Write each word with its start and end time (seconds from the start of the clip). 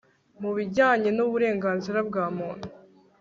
mu 0.41 0.49
bijyanye 0.57 1.09
n 1.13 1.19
uburenganzira 1.25 1.99
bwa 2.07 2.25
muntu 2.37 2.67